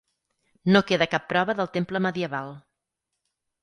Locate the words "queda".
0.87-1.07